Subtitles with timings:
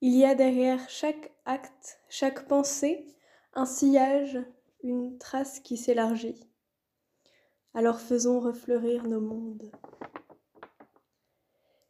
[0.00, 3.04] Il y a derrière chaque acte, chaque pensée,
[3.54, 4.38] un sillage,
[4.84, 6.48] une trace qui s'élargit.
[7.74, 9.72] Alors faisons refleurir nos mondes.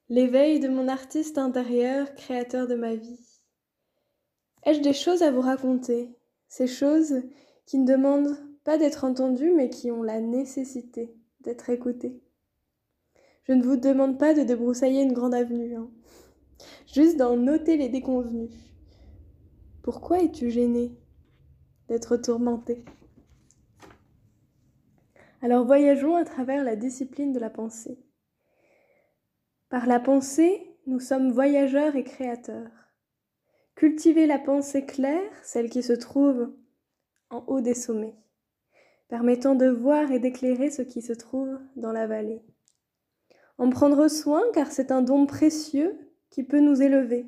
[0.08, 3.42] L'éveil de mon artiste intérieur, créateur de ma vie.
[4.64, 6.09] Ai-je des choses à vous raconter?
[6.48, 7.22] Ces choses
[7.66, 12.22] qui ne demandent pas d'être entendues, mais qui ont la nécessité d'être écoutées.
[13.45, 15.90] Je ne vous demande pas de débroussailler une grande avenue, hein.
[16.92, 18.50] Juste d'en noter les déconvenus.
[19.82, 20.92] Pourquoi es-tu gêné
[21.88, 22.84] d'être tourmenté?
[25.40, 27.98] Alors voyageons à travers la discipline de la pensée.
[29.68, 32.70] Par la pensée, nous sommes voyageurs et créateurs.
[33.74, 36.52] Cultivez la pensée claire, celle qui se trouve
[37.30, 38.16] en haut des sommets,
[39.09, 42.42] permettant de voir et d'éclairer ce qui se trouve dans la vallée.
[43.59, 47.26] En prendre soin car c'est un don précieux qui peut nous élever,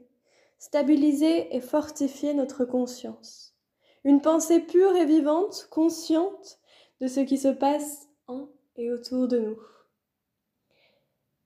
[0.59, 3.56] stabiliser et fortifier notre conscience.
[4.05, 6.59] Une pensée pure et vivante, consciente
[7.01, 9.61] de ce qui se passe en et autour de nous.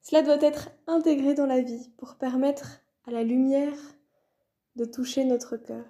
[0.02, 3.78] Cela doit être intégré dans la vie pour permettre à la lumière
[4.76, 5.84] de toucher notre cœur.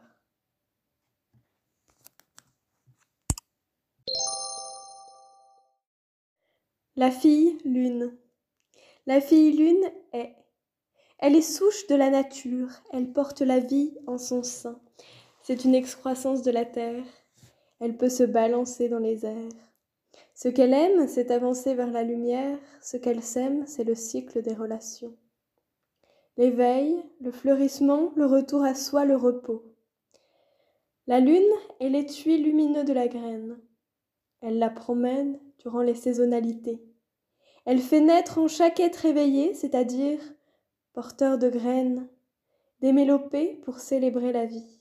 [6.96, 8.16] La fille lune.
[9.06, 10.43] La fille lune est.
[11.18, 14.80] Elle est souche de la nature, elle porte la vie en son sein.
[15.42, 17.04] C'est une excroissance de la terre.
[17.80, 19.52] Elle peut se balancer dans les airs.
[20.34, 24.54] Ce qu'elle aime, c'est avancer vers la lumière, ce qu'elle sème, c'est le cycle des
[24.54, 25.16] relations.
[26.36, 29.62] L'éveil, le fleurissement, le retour à soi, le repos.
[31.06, 31.42] La lune
[31.78, 33.60] est l'étui lumineux de la graine.
[34.40, 36.82] Elle la promène durant les saisonnalités.
[37.66, 40.18] Elle fait naître en chaque être éveillé, c'est-à-dire
[40.94, 42.08] porteur de graines,
[42.80, 44.80] des mélopées pour célébrer la vie.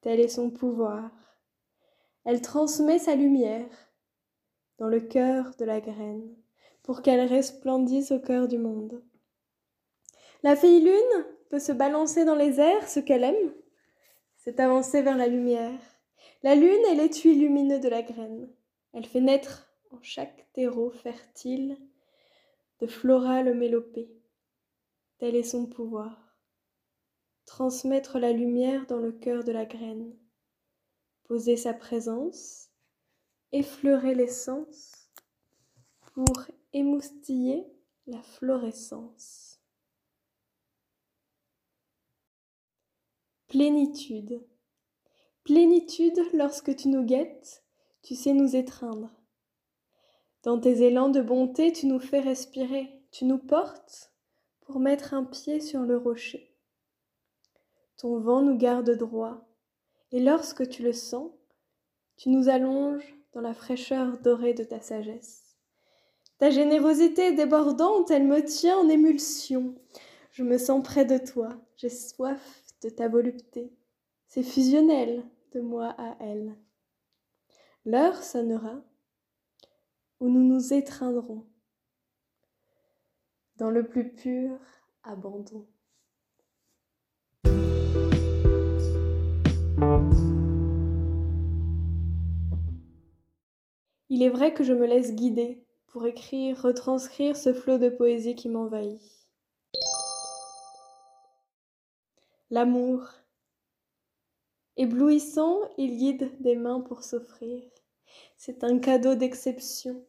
[0.00, 1.10] Tel est son pouvoir.
[2.24, 3.68] Elle transmet sa lumière,
[4.78, 6.34] dans le cœur de la graine,
[6.82, 9.02] pour qu'elle resplendisse au cœur du monde.
[10.42, 13.52] La fille lune peut se balancer dans les airs, ce qu'elle aime,
[14.36, 15.80] c'est avancer vers la lumière.
[16.44, 18.48] La lune est l'étui lumineux de la graine.
[18.92, 21.76] Elle fait naître en chaque terreau fertile
[22.80, 24.17] de florales mélopées.
[25.18, 26.36] Tel est son pouvoir.
[27.44, 30.16] Transmettre la lumière dans le cœur de la graine.
[31.24, 32.68] Poser sa présence
[33.52, 35.10] effleurer l'essence
[36.12, 37.66] pour émoustiller
[38.06, 39.60] la florescence.
[43.46, 44.46] Plénitude.
[45.44, 47.64] Plénitude lorsque tu nous guettes,
[48.02, 49.10] tu sais nous étreindre.
[50.42, 54.12] Dans tes élans de bonté, tu nous fais respirer, tu nous portes
[54.68, 56.54] pour mettre un pied sur le rocher.
[57.96, 59.48] Ton vent nous garde droit,
[60.12, 61.30] et lorsque tu le sens,
[62.18, 65.56] tu nous allonges dans la fraîcheur dorée de ta sagesse.
[66.36, 69.74] Ta générosité débordante, elle me tient en émulsion.
[70.32, 71.48] Je me sens près de toi,
[71.78, 73.72] j'ai soif de ta volupté.
[74.26, 76.54] C'est fusionnel de moi à elle.
[77.86, 78.82] L'heure sonnera
[80.20, 81.46] où nous nous étreindrons
[83.58, 84.56] dans le plus pur
[85.02, 85.66] abandon.
[94.10, 98.34] Il est vrai que je me laisse guider pour écrire, retranscrire ce flot de poésie
[98.34, 99.00] qui m'envahit.
[102.50, 103.02] L'amour.
[104.76, 107.62] Éblouissant, il guide des mains pour s'offrir.
[108.36, 110.04] C'est un cadeau d'exception,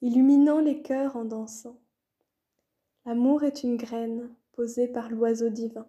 [0.00, 1.78] illuminant les cœurs en dansant.
[3.06, 5.86] L'amour est une graine posée par l'oiseau divin.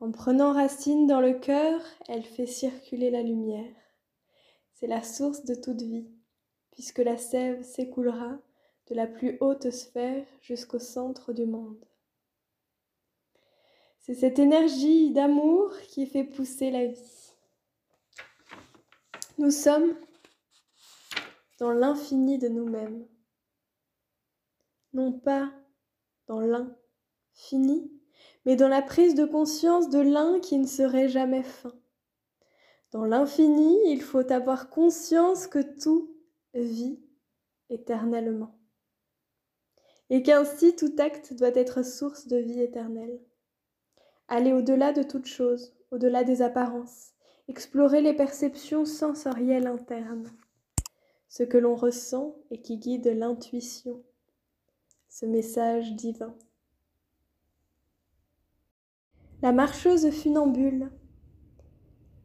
[0.00, 3.74] En prenant racine dans le cœur, elle fait circuler la lumière.
[4.72, 6.08] C'est la source de toute vie
[6.76, 8.38] puisque la sève s'écoulera
[8.88, 11.82] de la plus haute sphère jusqu'au centre du monde.
[14.00, 17.32] C'est cette énergie d'amour qui fait pousser la vie.
[19.38, 19.96] Nous sommes
[21.58, 23.06] dans l'infini de nous-mêmes,
[24.92, 25.50] non pas
[26.26, 27.90] dans l'infini,
[28.44, 31.74] mais dans la prise de conscience de l'un qui ne serait jamais fin.
[32.92, 36.14] Dans l'infini, il faut avoir conscience que tout
[36.54, 37.00] vit
[37.68, 38.58] éternellement.
[40.08, 43.20] Et qu'ainsi tout acte doit être source de vie éternelle.
[44.28, 47.12] Aller au-delà de toute chose, au-delà des apparences,
[47.48, 50.30] explorer les perceptions sensorielles internes,
[51.28, 54.02] ce que l'on ressent et qui guide l'intuition,
[55.18, 56.34] ce message divin.
[59.40, 60.90] La marcheuse funambule,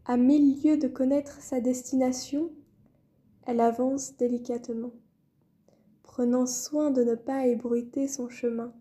[0.04, 2.52] à mille lieues de connaître sa destination,
[3.44, 4.92] elle avance délicatement,
[6.04, 8.74] prenant soin de ne pas ébruiter son chemin.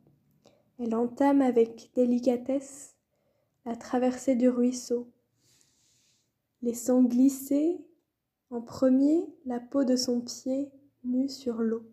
[0.80, 2.96] Elle entame avec délicatesse
[3.64, 5.08] la traversée du ruisseau,
[6.62, 7.78] laissant glisser
[8.50, 10.72] en premier la peau de son pied
[11.04, 11.84] nu sur l'eau.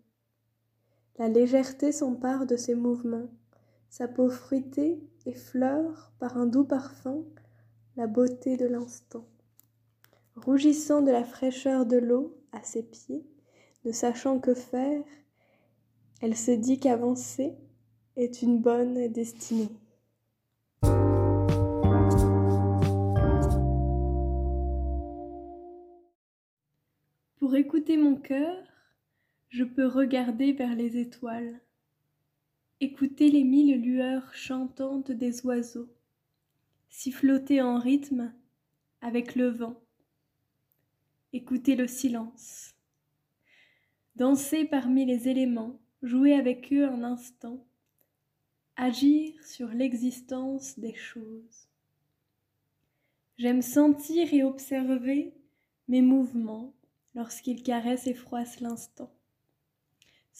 [1.18, 3.28] La légèreté s'empare de ses mouvements,
[3.90, 7.24] sa peau fruitée effleure par un doux parfum
[7.96, 9.26] la beauté de l'instant.
[10.36, 13.26] Rougissant de la fraîcheur de l'eau à ses pieds,
[13.84, 15.02] ne sachant que faire,
[16.22, 17.56] elle se dit qu'avancer
[18.16, 19.70] est une bonne destinée.
[27.40, 28.56] Pour écouter mon cœur,
[29.48, 31.60] je peux regarder vers les étoiles,
[32.80, 35.88] écouter les mille lueurs chantantes des oiseaux,
[36.90, 38.34] siffloter en rythme
[39.00, 39.80] avec le vent,
[41.32, 42.74] écouter le silence,
[44.16, 47.66] danser parmi les éléments, jouer avec eux un instant,
[48.76, 51.68] agir sur l'existence des choses.
[53.38, 55.32] J'aime sentir et observer
[55.86, 56.74] mes mouvements
[57.14, 59.12] lorsqu'ils caressent et froissent l'instant.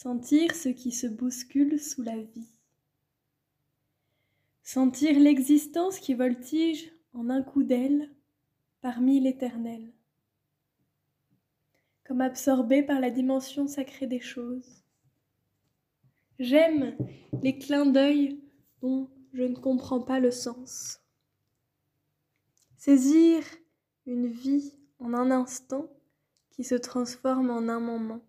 [0.01, 2.47] Sentir ce qui se bouscule sous la vie.
[4.63, 8.09] Sentir l'existence qui voltige en un coup d'aile
[8.79, 9.91] parmi l'éternel.
[12.05, 14.85] Comme absorbé par la dimension sacrée des choses.
[16.39, 16.95] J'aime
[17.43, 18.41] les clins d'œil
[18.81, 21.01] dont je ne comprends pas le sens.
[22.77, 23.43] Saisir
[24.05, 25.89] une vie en un instant
[26.51, 28.21] qui se transforme en un moment.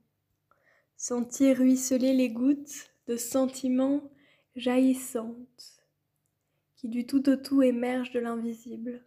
[1.02, 4.02] Sentir ruisseler les gouttes de sentiments
[4.54, 5.80] jaillissantes
[6.76, 9.02] qui du tout au tout émergent de l'invisible.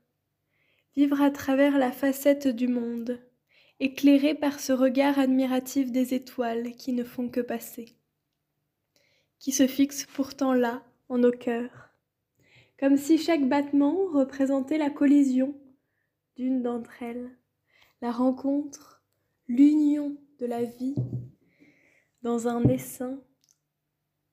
[0.96, 3.22] Vivre à travers la facette du monde,
[3.80, 7.96] éclairé par ce regard admiratif des étoiles qui ne font que passer,
[9.38, 11.94] qui se fixent pourtant là, en nos cœurs,
[12.80, 15.56] comme si chaque battement représentait la collision
[16.38, 17.38] d'une d'entre elles,
[18.02, 19.04] la rencontre
[19.48, 20.96] l'union de la vie
[22.24, 23.20] dans un essaim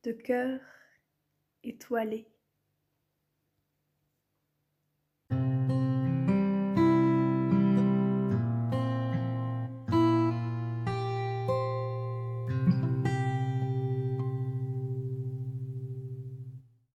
[0.04, 0.60] de cœur
[1.64, 2.26] étoilé.